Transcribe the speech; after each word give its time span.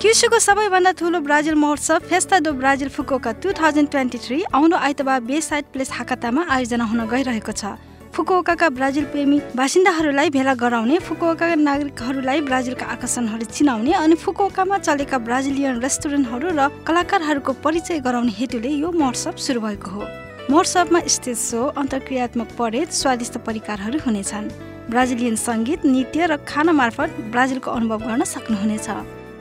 क्युसुको 0.00 0.38
सबैभन्दा 0.38 0.90
ठुलो 0.98 1.20
ब्राजिल 1.20 1.54
महोत्सव 1.54 1.98
फेस्ता 2.10 2.38
do 2.40 2.52
Brazil 2.52 2.88
Fukuoka 2.88 3.32
two 3.42 3.52
thousand 3.52 3.88
twenty 3.90 4.18
three 4.18 4.42
आउनु 4.54 4.76
आइतबार 4.76 5.20
बे 5.20 5.40
साइड 5.40 5.64
प्लेस 5.72 5.90
हाकातामा 5.92 6.44
आयोजना 6.50 6.84
हुन 6.84 7.00
गइरहेको 7.06 7.52
छ। 7.52 7.76
फुकुओकाका 8.16 8.68
ब्राजिल 8.68 9.04
प्रेमी 9.12 9.38
बासिन्दाहरूलाई 9.56 10.30
भेला 10.30 10.54
गराउने 10.54 10.98
फुकुओकाका 10.98 11.54
नागरिकहरूलाई 11.54 12.40
ब्राजिलका 12.48 12.86
आकर्षणहरू 12.96 13.44
चिनाउने 13.52 13.92
अनि 13.92 14.14
फुकुओकामा 14.24 14.78
चलेका 14.78 15.18
ब्राजिलियन 15.28 15.80
रेस्टुरेन्टहरू 15.80 16.48
र 16.58 16.68
कलाकारहरूको 16.88 17.52
परिचय 17.60 17.98
गराउने 18.00 18.32
हेतुले 18.40 18.72
यो 18.80 18.90
महोत्सव 18.90 19.36
सुरु 19.36 19.60
भएको 19.60 19.90
हो। 19.90 20.02
महोत्सवमा 20.50 21.00
स्टेज 21.06 21.38
सो 21.38 21.60
अन्तर्क्रियात्मक 21.76 22.48
परेड 22.58 22.88
स्वादिष्ट 22.98 23.38
परिकारहरू 23.46 23.98
हुनेछन्। 24.06 24.69
ब्राजिलियन 24.90 25.36
सङ्गीत 25.38 25.80
नृत्य 25.86 26.26
र 26.26 26.36
खाना 26.44 26.72
मार्फत 26.72 27.10
ब्राजिलको 27.32 27.70
अनुभव 27.70 28.00
गर्न 28.08 28.22
सक्नुहुनेछ। 28.26 28.88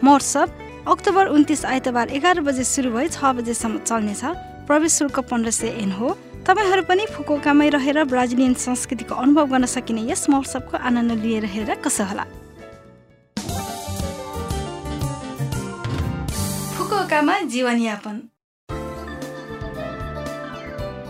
महोत्सव 0.04 0.48
अक्टोबर 0.88 1.26
उन्तिस 1.36 1.66
आइतबार 1.66 2.10
एघार 2.18 2.42
बजे 2.48 2.64
सुरु 2.64 2.90
भई 2.94 3.08
छ 3.10 3.20
बजेसम्म 3.38 3.78
चल्नेछ। 3.90 4.24
प्रवेश 4.68 4.92
शुल्क 4.94 5.20
पन्ध्र 5.30 5.52
सय 5.52 5.70
एन 5.84 5.92
हो। 5.92 6.08
तपाईँहरू 6.48 6.84
पनि 6.86 7.06
फुकोकामै 7.14 7.70
रहेर 7.70 7.98
ब्राजिलियन 8.06 8.54
संस्कृतिको 8.62 9.16
अनुभव 9.16 9.46
गर्न 9.52 9.66
सकिने 9.66 10.02
यस 10.12 10.30
महोत्सवको 10.30 10.78
आनन्द 10.78 11.12
लिएर 11.24 11.46
हेरेर 11.46 11.82
कसो 11.82 12.04
होला? 12.10 12.26
फुकोकामा 16.78 17.36
जीवनयापन। 17.54 18.16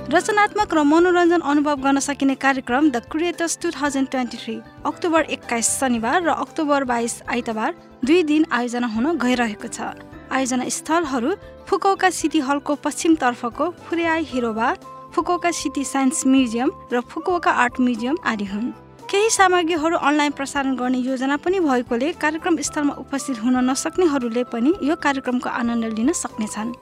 रचनात्मक 0.10 0.74
र 0.74 0.82
मनोरञ्जन 0.84 1.42
अनुभव 1.46 1.82
गर्न 1.82 2.00
सकिने 2.02 2.36
कार्यक्रम 2.36 2.90
the 2.90 2.98
creators 3.12 3.58
two 3.62 3.70
thousand 3.72 4.08
twenty 4.10 4.38
three 4.38 4.56
October 4.90 5.22
एक्काइस 5.36 5.68
शनिबार 5.80 6.24
र 6.26 6.30
अक्टोबर 6.34 6.84
बाइस 6.90 7.22
आइतबार 7.30 7.76
दुई 8.06 8.24
दिन 8.24 8.46
आयोजना 8.50 8.88
हुन 8.90 9.06
गइरहेको 9.22 9.70
छ। 9.70 9.94
आयोजना 10.34 10.66
स्थलहरू 10.68 11.36
फुकौका 11.70 12.10
सिटी 12.10 12.40
हलको 12.42 12.76
पश्चिमतर्फको 12.82 13.70
फुरियाई 13.86 14.24
Hiroba 14.34 14.74
Fukuoka 15.14 15.52
city 15.54 15.84
science 15.86 16.26
museum 16.26 16.70
र 16.90 17.06
फुकुओका 17.06 17.52
आर्ट 17.62 17.80
म्युजियम 17.80 18.18
आदि 18.26 18.46
हुन्। 18.50 18.74
केही 19.06 19.30
सामग्रीहरू 19.30 19.98
अनलाइन 20.10 20.32
प्रसारण 20.34 20.76
गर्ने 20.76 21.06
योजना 21.06 21.38
पनि 21.38 21.60
भएकोले 21.62 22.14
कार्यक्रम 22.18 22.62
स्थलमा 22.66 22.94
उपस्थित 23.06 23.44
हुन 23.46 23.66
नसक्नेहरूले 23.70 24.44
पनि 24.50 24.74
यो 24.84 24.96
कार्यक्रमको 25.06 25.50
आनन्द 25.52 25.94
लिन 25.94 26.12
सक्नेछन्। 26.18 26.74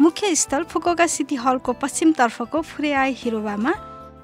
मुख्य 0.00 0.34
स्थल 0.34 0.62
फुकोका 0.70 1.06
सिटी 1.06 1.36
हलको 1.36 1.72
पश्चिमतर्फको 1.72 2.60
फुरेआई 2.62 3.12
हिरोबामा 3.16 3.72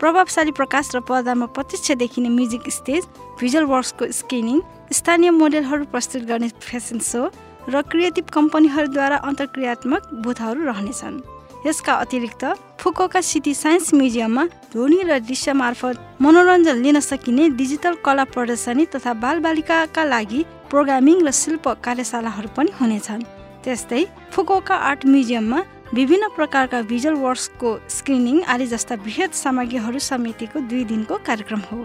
प्रभावशाली 0.01 0.53
प्रकाश 0.53 0.91
र 0.95 1.01
पर्दामा 1.07 1.47
प्रत्यक्ष 1.47 1.91
देखिने 2.03 2.29
म्युजिक 2.29 2.69
स्टेज 2.69 3.05
भिजुअल 3.41 3.65
वर्क्सको 3.71 4.11
स्क्रिनिङ 4.13 4.61
स्थानीय 4.93 5.31
मोडेलहरू 5.31 5.85
प्रस्तुत 5.95 6.23
गर्ने 6.27 6.49
फेसन 6.61 6.99
सो 6.99 7.31
र 7.69 7.83
क्रिएटिभ 7.87 8.27
कम्पनीहरूद्वारा 8.35 9.17
अन्तर्क्रियात्मक 9.31 10.11
बुथहरू 10.27 10.61
रहनेछन्। 10.67 11.23
यसका 11.67 11.95
अतिरिक्त 11.95 12.45
फुकोका 12.81 13.21
सिटी 13.21 13.55
साइन्स 13.55 13.95
म्युजियममा 13.95 14.45
ध्वनि 14.73 15.03
र 15.07 15.19
दृश्य 15.23 15.53
मार्फत 15.55 16.23
मनोरञ्जन 16.23 16.77
लिन 16.83 17.01
सकिने 17.01 17.49
डिजिटल 17.55 17.95
कला 18.05 18.25
प्रदर्शनी 18.35 18.87
तथा 18.95 19.13
बालबालिकाका 19.23 20.05
लागि 20.05 20.45
प्रोग्रामिङ 20.71 21.27
र 21.27 21.31
शिल्प 21.43 21.69
कार्यशालाहरू 21.85 22.49
पनि 22.57 22.71
हुनेछन्। 22.81 23.23
त्यस्तै 23.65 24.03
फुकोका 24.33 24.75
आर्ट 24.89 25.01
म्युजियममा 25.07 25.61
विभिन्न 25.95 26.29
प्रकारका 26.37 26.79
भिजुअल 26.91 27.17
वर्क्सको 27.23 27.71
स्क्रिनिङ 27.91 28.37
आदि 28.53 28.67
जस्ता 28.73 28.95
बृहत 29.05 29.31
सामग्रीहरू 29.35 29.99
समितिको 30.11 30.61
दुई 30.71 30.85
दिनको 30.91 31.15
कार्यक्रम 31.29 31.63
हो। 31.71 31.79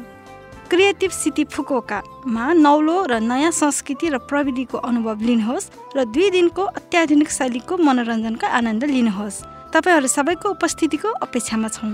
क्रिएटिभ 0.70 1.12
सिटी 1.12 1.44
फुकोकामा 1.54 2.46
नौलो 2.66 2.98
र 3.12 3.20
नयाँ 3.22 3.52
संस्कृति 3.52 4.08
र 4.10 4.18
प्रविधिको 4.30 4.78
अनुभव 4.90 5.22
लिनुहोस् 5.30 5.70
र 5.98 6.06
दुई 6.16 6.30
दिनको 6.38 6.64
अत्याधुनिक 6.80 7.30
शैलीको 7.32 7.74
मनोरञ्जनको 7.78 8.48
आनन्द 8.58 8.84
लिनुहोस्। 8.96 9.44
तपाईँहरू 9.74 10.08
सबैको 10.08 10.48
उपस्थितिको 10.58 11.10
अपेक्षामा 11.22 11.68
छौँ। 11.76 11.94